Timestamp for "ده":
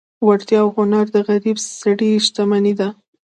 2.79-2.87